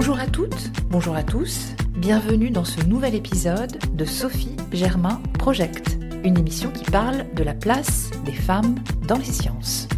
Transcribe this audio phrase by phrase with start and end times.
[0.00, 5.98] Bonjour à toutes, bonjour à tous, bienvenue dans ce nouvel épisode de Sophie Germain Project,
[6.24, 8.76] une émission qui parle de la place des femmes
[9.06, 9.88] dans les sciences.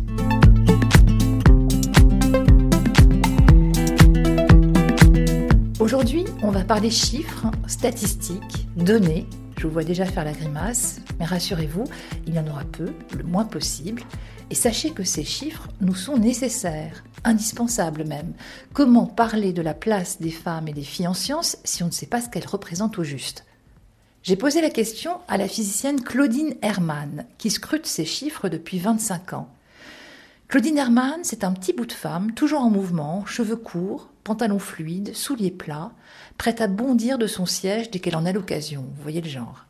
[5.78, 9.28] Aujourd'hui, on va parler chiffres, statistiques, données.
[9.62, 11.84] Je vous vois déjà faire la grimace, mais rassurez-vous,
[12.26, 14.02] il y en aura peu, le moins possible.
[14.50, 18.32] Et sachez que ces chiffres nous sont nécessaires, indispensables même.
[18.72, 21.92] Comment parler de la place des femmes et des filles en sciences si on ne
[21.92, 23.44] sait pas ce qu'elles représentent au juste?
[24.24, 29.34] J'ai posé la question à la physicienne Claudine Hermann, qui scrute ces chiffres depuis 25
[29.34, 29.48] ans.
[30.48, 35.14] Claudine Hermann, c'est un petit bout de femme, toujours en mouvement, cheveux courts, pantalon fluide,
[35.14, 35.92] souliers plats,
[36.38, 38.82] prête à bondir de son siège dès qu'elle en a l'occasion.
[38.96, 39.66] Vous voyez le genre.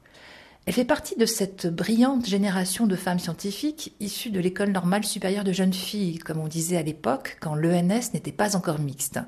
[0.64, 5.42] Elle fait partie de cette brillante génération de femmes scientifiques issues de l'école normale supérieure
[5.42, 9.18] de jeunes filles, comme on disait à l'époque quand l'ENS n'était pas encore mixte.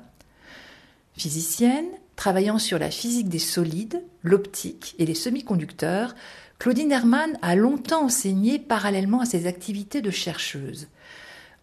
[1.17, 6.15] Physicienne, travaillant sur la physique des solides, l'optique et les semi-conducteurs,
[6.57, 10.87] Claudine Hermann a longtemps enseigné parallèlement à ses activités de chercheuse.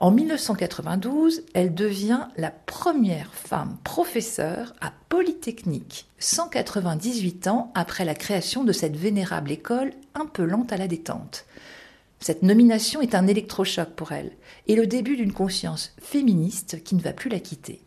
[0.03, 8.64] En 1992, elle devient la première femme professeure à Polytechnique, 198 ans après la création
[8.64, 11.47] de cette vénérable école un peu lente à la détente.
[12.19, 14.33] Cette nomination est un électrochoc pour elle
[14.67, 17.81] et le début d'une conscience féministe qui ne va plus la quitter.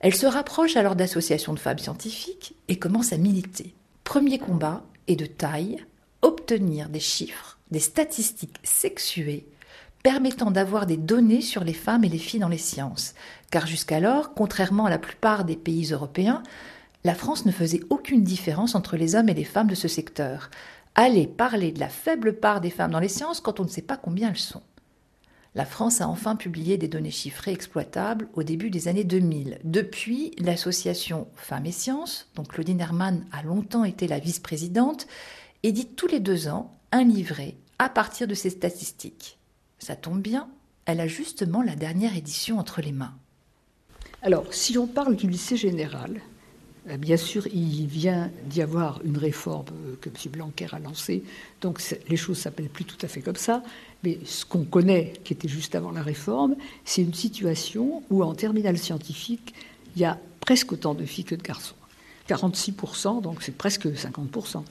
[0.00, 3.72] Elle se rapproche alors d'associations de femmes scientifiques et commence à militer.
[4.02, 5.86] Premier combat est de taille,
[6.22, 9.46] obtenir des chiffres, des statistiques sexuées
[10.02, 13.14] permettant d'avoir des données sur les femmes et les filles dans les sciences,
[13.50, 16.42] car jusqu'alors, contrairement à la plupart des pays européens,
[17.04, 20.50] la France ne faisait aucune différence entre les hommes et les femmes de ce secteur.
[20.94, 23.82] Allez parler de la faible part des femmes dans les sciences quand on ne sait
[23.82, 24.62] pas combien elles sont.
[25.54, 29.58] La France a enfin publié des données chiffrées exploitables au début des années 2000.
[29.64, 35.08] Depuis, l'association Femmes et Sciences, dont Claudine Hermann a longtemps été la vice-présidente,
[35.64, 39.39] édite tous les deux ans un livret à partir de ces statistiques.
[39.80, 40.48] Ça tombe bien,
[40.84, 43.14] elle a justement la dernière édition entre les mains.
[44.22, 46.20] Alors, si on parle du lycée général,
[46.88, 50.14] euh, bien sûr, il vient d'y avoir une réforme euh, que M.
[50.30, 51.22] Blanquer a lancée,
[51.62, 53.62] donc les choses s'appellent plus tout à fait comme ça,
[54.04, 58.34] mais ce qu'on connaît, qui était juste avant la réforme, c'est une situation où en
[58.34, 59.54] terminale scientifique,
[59.96, 61.74] il y a presque autant de filles que de garçons.
[62.28, 64.62] 46%, donc c'est presque 50%.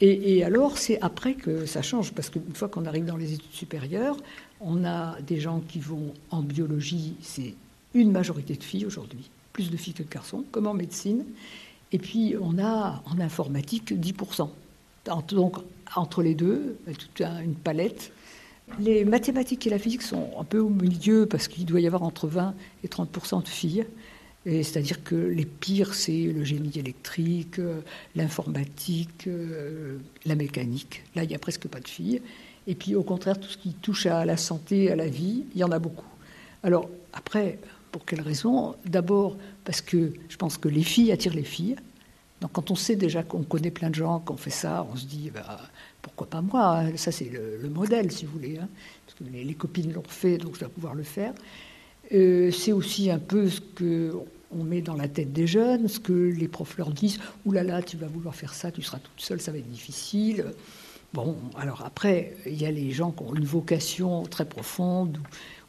[0.00, 3.52] Et, alors, c'est après que ça change, parce qu'une fois qu'on arrive dans les études
[3.52, 4.16] supérieures,
[4.60, 7.54] on a des gens qui vont en biologie, c'est
[7.94, 11.24] une majorité de filles aujourd'hui, plus de filles que de garçons, comme en médecine.
[11.90, 14.48] Et puis, on a en informatique 10%.
[15.30, 15.56] Donc,
[15.96, 18.12] entre les deux, toute une palette.
[18.78, 22.04] Les mathématiques et la physique sont un peu au milieu, parce qu'il doit y avoir
[22.04, 22.54] entre 20
[22.84, 23.86] et 30% de filles.
[24.46, 27.80] C'est-à-dire que les pires, c'est le génie électrique, euh,
[28.14, 31.02] l'informatique, euh, la mécanique.
[31.14, 32.22] Là, il n'y a presque pas de filles.
[32.66, 35.60] Et puis, au contraire, tout ce qui touche à la santé, à la vie, il
[35.60, 36.06] y en a beaucoup.
[36.62, 37.58] Alors, après,
[37.92, 38.74] pour quelle raison?
[38.86, 41.76] D'abord, parce que je pense que les filles attirent les filles.
[42.40, 44.96] Donc, quand on sait déjà qu'on connaît plein de gens qui ont fait ça, on
[44.96, 45.58] se dit, bah,
[46.00, 46.84] pourquoi pas moi?
[46.96, 48.58] Ça, c'est le, modèle, si vous voulez.
[48.58, 48.68] Hein.
[49.18, 51.34] que les, copines l'ont fait, donc je dois pouvoir le faire.
[52.12, 54.12] Euh, c'est aussi un peu ce que
[54.50, 57.62] on met dans la tête des jeunes, ce que les profs leur disent, Ouh là
[57.62, 60.46] là, tu vas vouloir faire ça, tu seras toute seule, ça va être difficile.
[61.12, 65.18] Bon, alors après, il y a les gens qui ont une vocation très profonde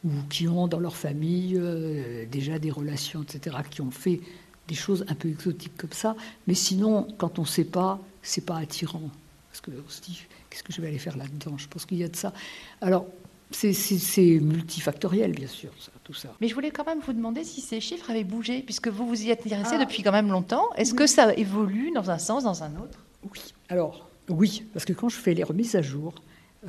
[0.03, 4.21] ou, qui ont dans leur famille euh, déjà des relations, etc., qui ont fait
[4.67, 6.16] des choses un peu exotiques comme ça.
[6.47, 9.09] Mais sinon, quand on ne sait pas, c'est pas attirant.
[9.50, 11.57] Parce que se dit, qu'est-ce que je vais aller faire là-dedans?
[11.57, 12.33] Je pense qu'il y a de ça.
[12.81, 13.07] Alors,
[13.51, 15.71] c'est multifactoriel, bien sûr,
[16.03, 16.29] tout ça.
[16.39, 19.23] Mais je voulais quand même vous demander si ces chiffres avaient bougé, puisque vous vous
[19.23, 19.85] y êtes intéressé ah.
[19.85, 20.69] depuis quand même longtemps.
[20.75, 22.99] Est-ce que ça évolue dans un sens, dans un autre?
[23.31, 23.39] Oui.
[23.69, 26.13] Alors, oui, parce que quand je fais les remises à jour,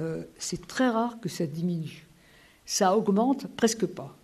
[0.00, 2.06] euh, c'est très rare que ça diminue.
[2.64, 4.16] Ça augmente presque pas.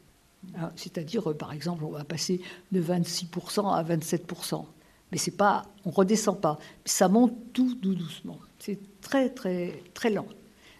[0.58, 2.40] Hein, c'est-à-dire, euh, par exemple, on va passer
[2.72, 4.64] de 26% à 27%.
[5.12, 6.58] Mais c'est pas, on redescend pas.
[6.84, 8.38] Ça monte tout doucement.
[8.58, 10.26] C'est très, très, très lent.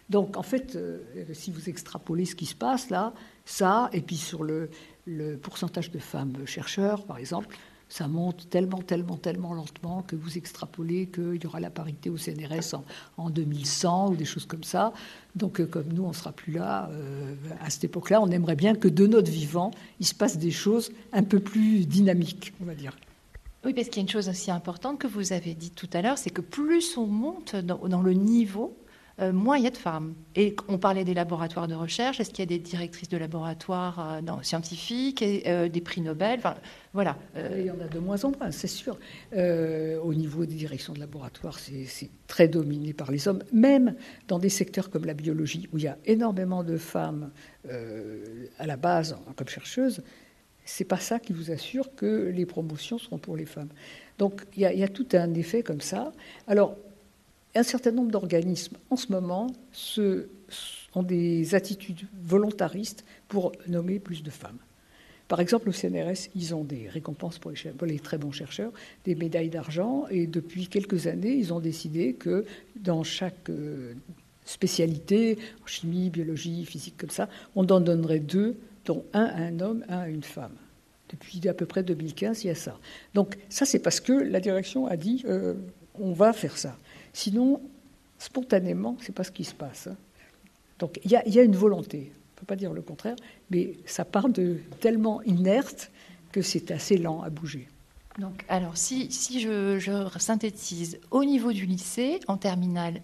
[0.09, 0.99] Donc en fait, euh,
[1.33, 3.13] si vous extrapolez ce qui se passe là,
[3.45, 4.69] ça, et puis sur le,
[5.41, 7.57] pourcentage de femmes chercheurs, par exemple,
[7.89, 12.17] ça monte tellement, tellement, tellement lentement que vous extrapolez qu'il y aura la parité au
[12.17, 12.75] CNRS
[13.15, 14.91] en, 2100 ou des choses comme ça.
[15.35, 18.57] Donc, euh, comme nous, on ne sera plus là euh, à cette époque-là, on aimerait
[18.57, 19.71] bien que de notre vivant,
[20.01, 22.97] il se passe des choses un peu plus dynamiques, on va dire.
[23.63, 26.01] Oui, parce qu'il y a une chose aussi importante que vous avez dit tout à
[26.01, 28.77] l'heure, c'est que plus on monte dans le niveau
[29.19, 30.13] euh, moins il y a de femmes.
[30.35, 32.19] Et on parlait des laboratoires de recherche.
[32.19, 36.37] Est-ce qu'il y a des directrices de laboratoires euh, scientifiques et euh, des prix Nobel?
[36.37, 36.55] Enfin,
[36.93, 37.17] voilà.
[37.35, 38.97] Il y en a de moins en moins, c'est sûr.
[39.33, 43.95] au niveau des directions de laboratoires, c'est très dominé par les hommes, même
[44.27, 47.29] dans des secteurs comme la biologie, où il y a énormément de femmes
[48.57, 50.01] à la base comme chercheuses.
[50.65, 53.69] C'est pas ça qui vous assure que les promotions seront pour les femmes.
[54.17, 56.13] Donc il y, y a tout un effet comme ça.
[56.47, 56.77] Alors
[57.57, 59.47] un certain nombre d'organismes, en ce moment,
[60.93, 64.57] ont des attitudes volontaristes pour nommer plus de femmes.
[65.27, 68.71] Par exemple, au CNRS, ils ont des récompenses pour les, très bons chercheurs,
[69.03, 72.45] des médailles d'argent, et depuis quelques années, ils ont décidé que
[72.77, 73.93] dans chaque euh,
[74.45, 78.55] spécialité, en chimie, biologie, physique, comme ça, on en donnerait deux,
[78.85, 80.55] dont un à un homme, un à une femme.
[81.09, 82.79] Depuis à peu près 2015, il y a ça.
[83.13, 85.55] Donc ça, c'est parce que la direction a dit euh,
[85.99, 86.77] on va faire ça.
[87.17, 87.59] Sinon,
[88.19, 89.87] spontanément, ce n'est pas ce qui se passe.
[89.87, 89.95] Hein.
[90.77, 93.15] Donc il y, a une volonté, on ne peut pas dire le contraire,
[93.49, 95.89] mais ça part de tellement inerte
[96.31, 97.69] que c'est assez lent à bouger.
[98.19, 103.01] Donc, alors, si, si je, synthétise, au niveau du lycée, en terminale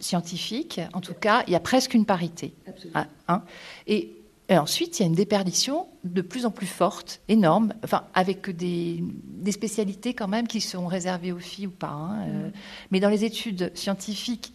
[0.00, 2.54] scientifique, en tout cas, il y a presque une parité.
[2.66, 3.04] Absolument.
[3.28, 3.42] Hein.
[3.86, 4.10] et
[4.48, 8.50] et ensuite, il y a une déperdition de plus en plus forte, énorme, enfin, avec
[8.50, 9.02] des,
[9.50, 11.88] spécialités quand même qui sont réservées aux filles ou pas.
[11.88, 12.48] Hein, euh.
[12.48, 12.52] mm.
[12.90, 14.52] mais dans les études scientifiques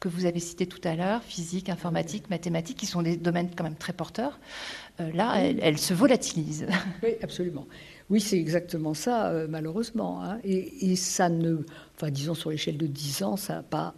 [0.00, 3.64] que vous avez citées tout à l'heure, physique, informatique, mathématiques, qui sont des domaines quand
[3.64, 4.38] même très porteurs,
[5.00, 6.66] euh, là, elles, se volatilisent.
[7.02, 7.66] Oui, absolument.
[8.10, 10.22] Oui, c'est exactement ça, euh, malheureusement.
[10.22, 10.40] Hein.
[10.44, 11.58] Et, ça ne,
[11.96, 13.94] enfin, disons sur l'échelle de 10 ans, ça n'a pas,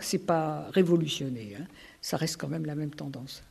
[0.00, 1.56] c'est pas révolutionné.
[1.58, 1.64] Hein.
[2.02, 3.42] Ça reste quand même la même tendance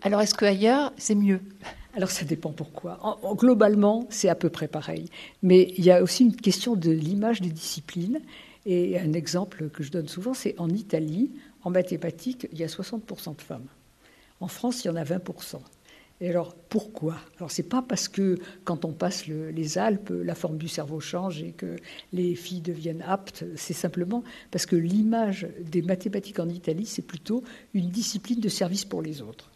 [0.00, 1.40] alors, est-ce qu'ailleurs, c'est mieux?
[1.94, 3.20] Alors ça dépend pourquoi.
[3.36, 5.10] globalement, c'est à peu près pareil.
[5.42, 8.20] Mais il y a aussi une question de l'image des disciplines.
[8.64, 11.30] Et un exemple que je donne souvent, c'est en Italie,
[11.64, 13.66] en mathématiques, il y a 60% de femmes.
[14.40, 15.60] En France, il y en a 20%.
[16.22, 17.16] Et alors, pourquoi?
[17.38, 21.42] Alors, c'est pas parce que quand on passe les Alpes, la forme du cerveau change
[21.42, 21.74] et que
[22.12, 23.44] les filles deviennent aptes.
[23.56, 24.22] C'est simplement
[24.52, 27.42] parce que l'image des mathématiques en Italie, c'est plutôt
[27.74, 29.50] une discipline de service pour les autres.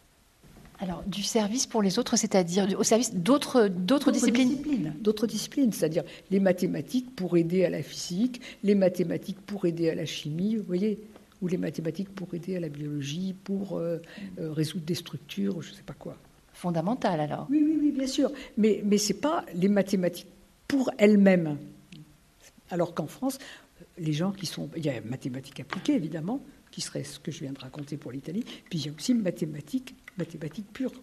[0.79, 6.03] Alors, du service pour les autres, c'est-à-dire au service d'autres, d'autres disciplines, D'autres disciplines, c'est-à-dire
[6.31, 10.63] les mathématiques pour aider à la physique, les mathématiques pour aider à la chimie, vous
[10.63, 10.99] voyez,
[11.41, 13.99] ou les mathématiques pour aider à la biologie, pour euh,
[14.37, 16.17] euh, résoudre des structures, je ne sais pas quoi.
[16.57, 18.31] Fondamentales alors Oui, oui, oui, bien sûr.
[18.57, 20.27] Mais, mais ce n'est pas les mathématiques
[20.67, 21.59] pour elles-mêmes.
[22.71, 23.37] Alors qu'en France,
[23.99, 24.67] les gens qui sont.
[24.75, 28.11] Il y a mathématiques appliquées, évidemment, qui serait ce que je viens de raconter pour
[28.11, 30.93] l'Italie, puis il y a aussi mathématiques mathématiques pures.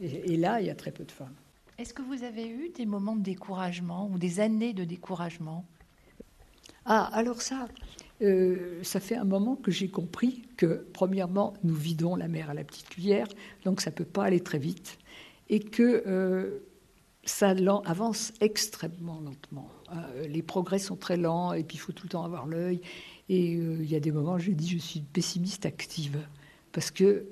[0.00, 1.34] Et, là, il y a très peu de femmes.
[1.76, 5.66] Est-ce que vous avez eu des moments de découragement ou des années de découragement?
[6.86, 7.68] Ah, alors ça,
[8.20, 12.54] euh, ça fait un moment que j'ai compris que, premièrement, nous vidons la mer à
[12.54, 13.26] la petite cuillère,
[13.64, 14.98] donc ça ne peut pas aller très vite,
[15.48, 16.60] et que euh,
[17.24, 17.54] ça
[17.84, 19.68] avance extrêmement lentement.
[19.94, 22.80] Euh, les progrès sont très lents, et puis il faut tout le temps avoir l'œil.
[23.28, 26.18] Et il y a des moments, je dis, je suis pessimiste active,
[26.72, 27.24] parce que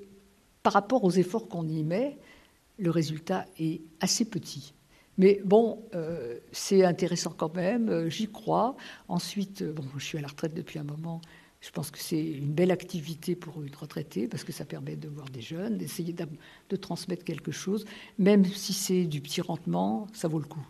[0.62, 2.18] par rapport aux efforts qu'on y met,
[2.78, 4.72] le résultat est assez petit.
[5.20, 8.74] Mais bon, euh, c'est intéressant quand même, euh, j'y crois.
[9.06, 11.20] Ensuite, euh, bon, je suis à la retraite depuis un moment.
[11.60, 15.08] Je pense que c'est une belle activité pour une retraitée parce que ça permet de
[15.08, 17.84] voir des jeunes, d'essayer de transmettre quelque chose.
[18.18, 20.66] Même si c'est du petit rendement, ça vaut le coup.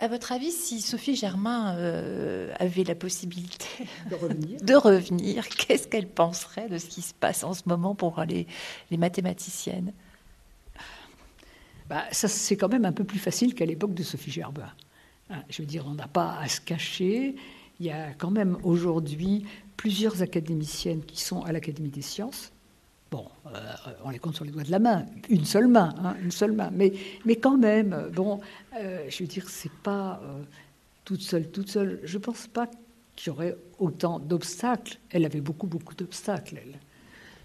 [0.00, 6.68] À votre avis, si Sophie Germain euh, avait la possibilité de revenir, qu'est-ce qu'elle penserait
[6.68, 8.48] de ce qui se passe en ce moment pour les,
[8.90, 9.92] les mathématiciennes?
[11.88, 14.72] Bah, ça, C'est quand même un peu plus facile qu'à l'époque de Sophie Germain.
[15.30, 17.34] Hein, je veux dire, on n'a pas à se cacher.
[17.80, 19.44] Il y a quand même aujourd'hui
[19.76, 22.52] plusieurs académiciennes qui sont à l'Académie des sciences
[23.10, 23.60] Bon, euh,
[24.04, 26.52] on les compte sur les doigts de la main, une seule main, hein, une seule
[26.52, 26.70] main.
[26.72, 26.92] Mais,
[27.24, 28.40] mais quand même, bon,
[28.76, 30.42] euh, je veux dire, c'est pas euh,
[31.04, 32.00] toute seule, toute seule.
[32.02, 32.68] Je pense pas
[33.14, 34.98] qu'il y aurait autant d'obstacles.
[35.10, 36.80] Elle avait beaucoup, beaucoup d'obstacles, elle.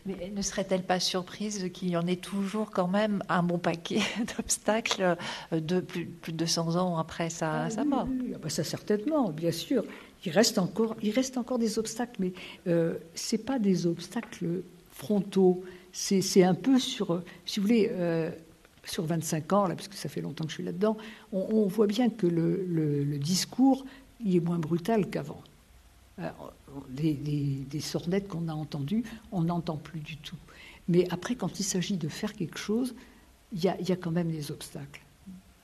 [0.06, 4.02] Mais ne serait-elle pas surprise qu'il y en ait toujours quand même un bon paquet
[4.38, 5.16] d'obstacles
[5.52, 8.08] de plus, de 200 ans après sa, sa mort?
[8.10, 9.84] oui, ah bah ça certainement, bien sûr.
[10.26, 12.34] Il reste encore, il reste encore des obstacles, mais
[12.68, 15.64] euh, ce pas des obstacles frontaux.
[15.94, 18.30] C'est un peu sur, si vous voulez, euh,
[18.86, 20.96] sur 25 ans, là, parce que ça fait longtemps que je suis là-dedans,
[21.34, 23.86] on, voit bien que le, discours
[24.24, 25.42] il est moins brutal qu'avant.
[26.90, 30.36] Des, des, sornettes qu'on a entendues, on n'entend plus du tout.
[30.88, 32.94] Mais après, quand il s'agit de faire quelque chose,
[33.54, 35.02] il y a, y a, quand même des obstacles.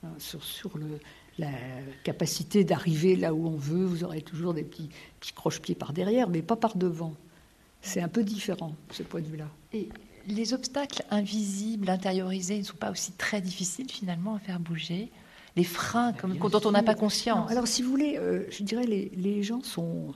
[0.04, 0.98] Hein, sur, sur le,
[1.38, 1.50] la
[2.04, 3.84] capacité d'arriver là où on veut.
[3.84, 4.90] Vous aurez toujours des petits,
[5.20, 7.14] petits croche-pieds par derrière, mais pas par devant.
[7.80, 9.48] C'est un peu différent, ce point de vue-là.
[9.72, 9.88] Et
[10.26, 15.10] les obstacles invisibles, intériorisés, ne sont pas aussi très difficiles finalement à faire bouger
[15.56, 18.84] Les freins comme, dont on n'a pas conscience Alors, si vous voulez, euh, je dirais
[18.84, 20.14] les, les gens sont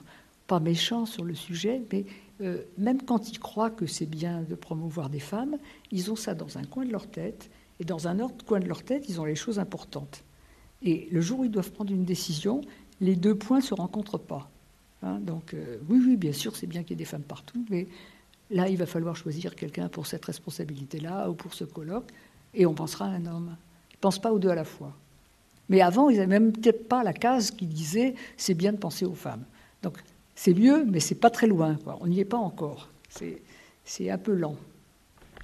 [0.53, 2.05] pas méchants sur le sujet, mais
[2.41, 5.57] euh, même quand ils croient que c'est bien de promouvoir des femmes,
[5.91, 8.67] ils ont ça dans un coin de leur tête, et dans un autre coin de
[8.67, 10.23] leur tête, ils ont les choses importantes.
[10.83, 12.61] Et le jour où ils doivent prendre une décision,
[13.01, 14.47] les deux points ne se rencontrent pas.
[15.01, 15.19] Hein.
[15.21, 17.87] donc euh, oui, oui, bien sûr, c'est bien qu'il y ait des femmes partout, mais
[18.51, 22.11] là, il va falloir choisir quelqu'un pour cette responsabilité-là ou pour ce colloque,
[22.53, 23.57] et on pensera à un homme.
[23.89, 24.93] Ils ne pensent pas aux deux à la fois.
[25.67, 29.03] Mais avant, ils n'avaient même peut-être pas la case qui disait c'est bien de penser
[29.03, 29.45] aux femmes.
[29.81, 29.97] Donc
[30.35, 31.77] c'est mieux, mais c'est pas très loin.
[31.99, 32.89] On n'y est pas encore.
[33.85, 34.55] C'est un peu lent.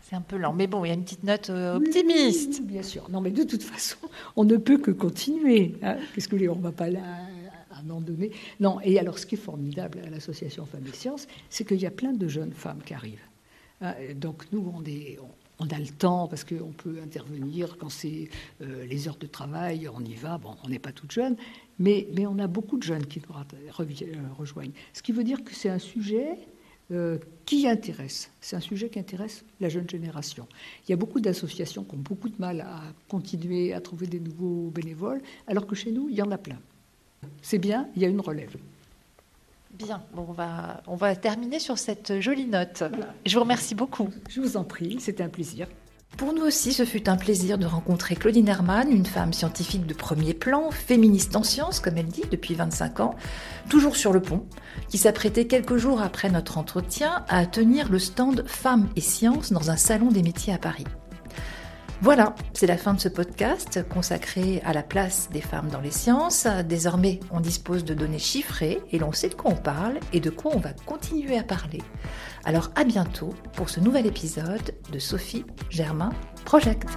[0.01, 2.63] C'est un peu lent, mais bon, il y a une petite note euh, optimiste.
[2.63, 3.07] bien sûr.
[3.11, 3.97] Non, mais de toute façon,
[4.35, 5.75] on ne peut que continuer.
[5.83, 5.97] Hein.
[6.15, 7.01] Qu'est-ce que on va pas là
[7.69, 8.79] à un moment donné Non.
[8.81, 11.91] Et alors, ce qui est formidable à l'association Femmes et Sciences, c'est qu'il y a
[11.91, 13.21] plein de jeunes femmes qui arrivent.
[13.81, 13.93] Hein.
[14.15, 15.19] Donc nous, on, est,
[15.59, 18.29] on a le temps parce qu'on peut intervenir quand c'est
[18.61, 20.37] euh, les heures de travail, on y va.
[20.37, 21.35] Bon, on n'est pas toutes jeunes,
[21.77, 24.71] mais, mais on a beaucoup de jeunes qui nous euh, rejoignent.
[24.93, 26.37] Ce qui veut dire que c'est un sujet
[26.91, 28.31] euh, qui intéresse.
[28.41, 30.47] C'est un sujet qui intéresse la jeune génération.
[30.87, 34.19] Il y a beaucoup d'associations qui ont beaucoup de mal à continuer à trouver des
[34.19, 36.59] nouveaux bénévoles, alors que chez nous, il y en a plein.
[37.41, 38.55] C'est bien, il y a une relève.
[39.73, 42.83] Bien, bon, on, va, on va terminer sur cette jolie note.
[43.25, 44.09] Je vous remercie beaucoup.
[44.27, 45.67] Je vous en prie, c'était un plaisir.
[46.17, 49.93] Pour nous aussi, ce fut un plaisir de rencontrer Claudine Hermann, une femme scientifique de
[49.93, 53.15] premier plan, féministe en sciences, comme elle dit, depuis 25 ans,
[53.69, 54.43] toujours sur le pont,
[54.89, 59.71] qui s'apprêtait quelques jours après notre entretien à tenir le stand Femmes et Sciences dans
[59.71, 60.85] un salon des métiers à Paris.
[62.01, 65.91] Voilà, c'est la fin de ce podcast consacré à la place des femmes dans les
[65.91, 66.47] sciences.
[66.65, 70.29] Désormais, on dispose de données chiffrées et l'on sait de quoi on parle et de
[70.29, 71.81] quoi on va continuer à parler.
[72.45, 76.11] Alors à bientôt pour ce nouvel épisode de Sophie Germain
[76.45, 76.87] Project.